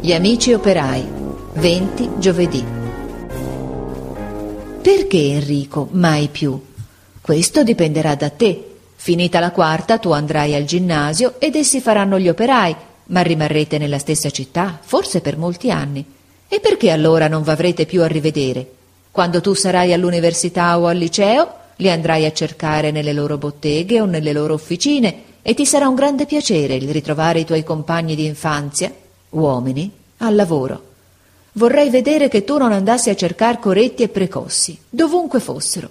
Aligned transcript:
Gli 0.00 0.12
amici 0.12 0.54
operai, 0.54 1.04
20 1.54 2.10
giovedì. 2.16 2.64
Perché 4.80 5.18
Enrico 5.32 5.88
mai 5.90 6.28
più? 6.28 6.58
Questo 7.20 7.62
dipenderà 7.62 8.14
da 8.14 8.30
te. 8.30 8.76
Finita 8.96 9.40
la 9.40 9.50
quarta 9.50 9.98
tu 9.98 10.10
andrai 10.12 10.54
al 10.54 10.64
ginnasio 10.64 11.34
ed 11.38 11.54
essi 11.54 11.82
faranno 11.82 12.18
gli 12.18 12.30
operai, 12.30 12.74
ma 13.08 13.20
rimarrete 13.20 13.76
nella 13.76 13.98
stessa 13.98 14.30
città, 14.30 14.78
forse 14.82 15.20
per 15.20 15.36
molti 15.36 15.70
anni. 15.70 16.02
E 16.48 16.60
perché 16.60 16.90
allora 16.90 17.28
non 17.28 17.42
v'avrete 17.42 17.84
più 17.84 18.02
a 18.02 18.06
rivedere? 18.06 18.66
Quando 19.10 19.42
tu 19.42 19.52
sarai 19.52 19.92
all'università 19.92 20.78
o 20.78 20.86
al 20.86 20.96
liceo, 20.96 21.52
li 21.76 21.90
andrai 21.90 22.24
a 22.24 22.32
cercare 22.32 22.90
nelle 22.90 23.12
loro 23.12 23.36
botteghe 23.36 24.00
o 24.00 24.06
nelle 24.06 24.32
loro 24.32 24.54
officine 24.54 25.26
e 25.42 25.54
ti 25.54 25.64
sarà 25.64 25.88
un 25.88 25.94
grande 25.94 26.26
piacere 26.26 26.74
il 26.74 26.90
ritrovare 26.90 27.40
i 27.40 27.44
tuoi 27.44 27.64
compagni 27.64 28.14
di 28.14 28.26
infanzia, 28.26 28.92
uomini, 29.30 29.90
al 30.18 30.34
lavoro. 30.34 30.82
Vorrei 31.52 31.90
vedere 31.90 32.28
che 32.28 32.44
tu 32.44 32.58
non 32.58 32.72
andassi 32.72 33.10
a 33.10 33.16
cercar 33.16 33.58
coretti 33.58 34.02
e 34.02 34.08
precossi, 34.08 34.78
dovunque 34.88 35.40
fossero. 35.40 35.90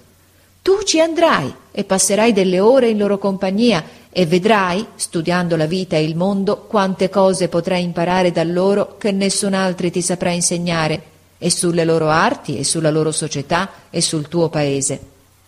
Tu 0.62 0.82
ci 0.82 1.00
andrai 1.00 1.52
e 1.70 1.84
passerai 1.84 2.32
delle 2.32 2.60
ore 2.60 2.88
in 2.88 2.98
loro 2.98 3.18
compagnia 3.18 3.84
e 4.10 4.26
vedrai, 4.26 4.84
studiando 4.96 5.56
la 5.56 5.66
vita 5.66 5.96
e 5.96 6.04
il 6.04 6.16
mondo, 6.16 6.64
quante 6.66 7.08
cose 7.08 7.48
potrai 7.48 7.82
imparare 7.82 8.32
da 8.32 8.44
loro 8.44 8.96
che 8.98 9.12
nessun 9.12 9.54
altro 9.54 9.90
ti 9.90 10.02
saprà 10.02 10.30
insegnare, 10.30 11.02
e 11.38 11.50
sulle 11.50 11.84
loro 11.84 12.08
arti, 12.08 12.58
e 12.58 12.64
sulla 12.64 12.90
loro 12.90 13.12
società, 13.12 13.70
e 13.90 14.00
sul 14.00 14.28
tuo 14.28 14.48
paese. 14.48 15.00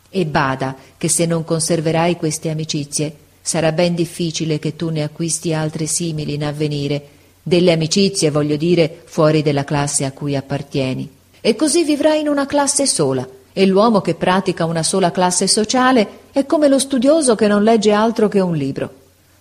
E 0.09 0.25
bada 0.25 0.77
che 0.97 1.09
se 1.09 1.27
non 1.27 1.45
conserverai 1.45 2.17
queste 2.17 2.49
amicizie, 2.49 3.15
sarà 3.51 3.73
ben 3.73 3.97
difficile 3.97 4.61
che 4.61 4.77
tu 4.77 4.91
ne 4.91 5.03
acquisti 5.03 5.53
altre 5.53 5.87
simili 5.87 6.35
in 6.35 6.45
avvenire, 6.45 7.03
delle 7.43 7.73
amicizie, 7.73 8.31
voglio 8.31 8.55
dire, 8.55 9.03
fuori 9.07 9.43
della 9.43 9.65
classe 9.65 10.05
a 10.05 10.13
cui 10.13 10.37
appartieni. 10.37 11.11
E 11.41 11.57
così 11.57 11.83
vivrai 11.83 12.21
in 12.21 12.29
una 12.29 12.47
classe 12.47 12.87
sola, 12.87 13.27
e 13.53 13.67
l'uomo 13.67 14.03
che 14.03 14.15
pratica 14.15 14.67
una 14.67 14.85
sola 14.85 15.11
classe 15.11 15.49
sociale 15.49 16.29
è 16.31 16.47
come 16.47 16.69
lo 16.69 16.79
studioso 16.79 17.35
che 17.35 17.49
non 17.49 17.65
legge 17.65 17.91
altro 17.91 18.29
che 18.29 18.39
un 18.39 18.55
libro. 18.55 18.89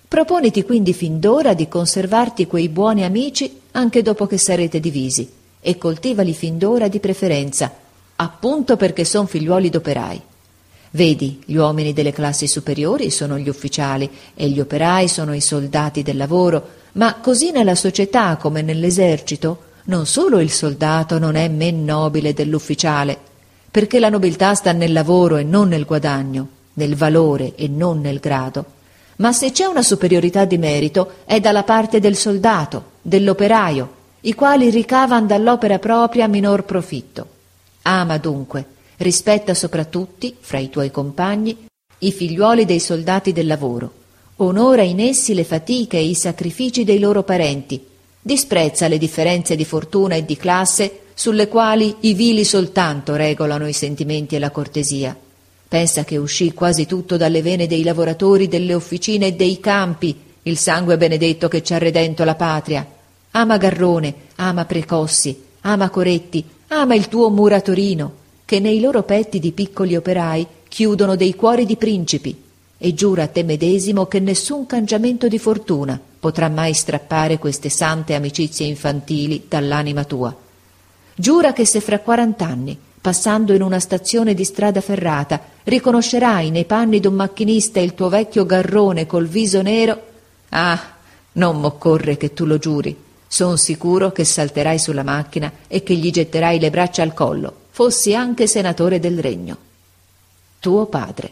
Proponiti 0.08 0.64
quindi 0.64 0.92
fin 0.94 1.20
d'ora 1.20 1.54
di 1.54 1.68
conservarti 1.68 2.48
quei 2.48 2.68
buoni 2.68 3.04
amici 3.04 3.60
anche 3.74 4.02
dopo 4.02 4.26
che 4.26 4.40
sarete 4.40 4.80
divisi, 4.80 5.30
e 5.62 5.78
coltivali 5.78 6.34
fin 6.34 6.58
d'ora 6.58 6.88
di 6.88 7.00
preferenza, 7.00 7.72
appunto 8.16 8.76
perché 8.76 9.06
son 9.06 9.28
figliuoli 9.28 9.70
d'operai. 9.70 10.22
Vedi, 10.92 11.42
gli 11.46 11.56
uomini 11.56 11.94
delle 11.94 12.12
classi 12.12 12.48
superiori 12.48 13.12
sono 13.12 13.38
gli 13.38 13.48
ufficiali 13.48 14.10
e 14.34 14.50
gli 14.50 14.60
operai 14.60 15.08
sono 15.08 15.36
i 15.36 15.42
soldati 15.42 16.02
del 16.02 16.18
lavoro, 16.18 16.78
ma 16.94 17.16
così 17.16 17.52
nella 17.52 17.76
società 17.76 18.38
come 18.38 18.62
nell'esercito 18.62 19.68
non 19.86 20.06
solo 20.06 20.40
il 20.40 20.52
soldato 20.52 21.20
non 21.20 21.36
è 21.36 21.48
men 21.48 21.84
nobile 21.84 22.34
dell'ufficiale, 22.34 23.18
perché 23.70 24.00
la 24.00 24.10
nobiltà 24.10 24.54
sta 24.56 24.72
nel 24.72 24.94
lavoro 24.94 25.38
e 25.38 25.44
non 25.44 25.68
nel 25.68 25.86
guadagno, 25.86 26.48
nel 26.74 26.96
valore 26.96 27.56
e 27.56 27.68
non 27.68 28.00
nel 28.00 28.20
grado, 28.20 28.66
ma 29.18 29.32
se 29.32 29.52
c'è 29.52 29.66
una 29.66 29.82
superiorità 29.84 30.46
di 30.46 30.58
merito 30.58 31.12
è 31.26 31.40
dalla 31.40 31.64
parte 31.64 32.00
del 32.00 32.16
soldato, 32.16 32.92
dell'operaio, 33.02 33.98
i 34.22 34.34
quali 34.34 34.70
ricavan 34.70 35.28
dall'opera 35.28 35.80
propria 35.80 36.28
minor 36.28 36.64
profitto. 36.64 37.28
Ama 37.84 38.18
dunque, 38.18 38.66
rispetta 39.00 39.54
soprattutto, 39.54 40.32
fra 40.40 40.58
i 40.58 40.70
tuoi 40.70 40.92
compagni, 40.92 41.56
i 42.00 42.12
figliuoli 42.12 42.66
dei 42.66 42.80
soldati 42.80 43.32
del 43.32 43.48
lavoro, 43.48 43.92
onora 44.38 44.84
in 44.84 45.00
essi 45.00 45.34
le 45.34 45.44
fatiche 45.44 45.98
e 45.98 46.06
i 46.06 46.16
sacrifici 46.16 46.84
dei 46.84 47.00
loro 47.00 47.24
parenti, 47.24 47.82
disprezza 48.22 48.88
le 48.88 48.98
differenze 48.98 49.56
di 49.56 49.66
fortuna 49.66 50.16
e 50.16 50.26
di 50.26 50.36
classe 50.38 51.02
sulle 51.14 51.48
quali 51.48 51.96
i 52.02 52.14
vili 52.14 52.44
soltanto 52.44 53.16
regolano 53.16 53.68
i 53.68 53.74
sentimenti 53.74 54.36
e 54.36 54.40
la 54.40 54.52
cortesia. 54.52 55.18
Pensa 55.68 56.04
che 56.04 56.18
uscì 56.18 56.54
quasi 56.54 56.86
tutto 56.86 57.16
dalle 57.16 57.42
vene 57.42 57.68
dei 57.68 57.84
lavoratori 57.84 58.48
delle 58.48 58.74
officine 58.74 59.28
e 59.28 59.34
dei 59.34 59.60
campi, 59.60 60.18
il 60.44 60.58
sangue 60.58 60.98
benedetto 60.98 61.48
che 61.48 61.62
ci 61.62 61.74
ha 61.74 61.78
redento 61.78 62.24
la 62.24 62.36
patria. 62.36 62.86
Ama 63.32 63.58
Garrone, 63.58 64.14
ama 64.38 64.66
Precossi, 64.66 65.42
ama 65.62 65.90
Coretti, 65.90 66.44
ama 66.70 66.96
il 66.96 67.08
tuo 67.08 67.30
muratorino, 67.30 68.14
che 68.50 68.60
nei 68.60 68.80
loro 68.80 69.04
petti 69.04 69.38
di 69.38 69.52
piccoli 69.52 69.96
operai 69.96 70.44
chiudono 70.68 71.16
dei 71.16 71.36
cuori 71.36 71.68
di 71.68 71.76
principi, 71.76 72.36
e 72.80 72.94
giura 72.96 73.22
a 73.22 73.28
te 73.28 73.44
medesimo 73.44 74.08
che 74.08 74.20
nessun 74.20 74.66
cangiamento 74.66 75.28
di 75.28 75.38
fortuna 75.38 76.02
potrà 76.20 76.50
mai 76.50 76.74
strappare 76.74 77.38
queste 77.38 77.70
sante 77.70 78.16
amicizie 78.16 78.66
infantili 78.66 79.46
dall'anima 79.48 80.04
tua. 80.04 80.36
Giura 81.14 81.54
che 81.54 81.64
se 81.64 81.80
fra 81.80 82.00
quarant'anni, 82.00 82.76
passando 83.00 83.54
in 83.54 83.62
una 83.62 83.80
stazione 83.80 84.34
di 84.34 84.44
strada 84.44 84.82
ferrata, 84.82 85.40
riconoscerai 85.64 86.50
nei 86.50 86.66
panni 86.66 87.00
d'un 87.00 87.14
macchinista 87.14 87.80
il 87.80 87.94
tuo 87.94 88.10
vecchio 88.10 88.48
garrone 88.48 89.06
col 89.06 89.28
viso 89.28 89.62
nero, 89.62 90.02
ah, 90.50 90.94
non 91.34 91.60
m'occorre 91.60 92.18
che 92.18 92.34
tu 92.34 92.46
lo 92.46 92.58
giuri, 92.58 92.98
son 93.28 93.60
sicuro 93.60 94.12
che 94.12 94.24
salterai 94.24 94.80
sulla 94.80 95.04
macchina 95.04 95.52
e 95.68 95.84
che 95.84 95.94
gli 95.94 96.10
getterai 96.10 96.60
le 96.60 96.72
braccia 96.72 97.04
al 97.04 97.14
collo 97.14 97.68
fossi 97.80 98.14
anche 98.14 98.46
senatore 98.46 99.00
del 99.00 99.22
regno. 99.22 99.56
Tuo 100.60 100.88
padre. 100.88 101.32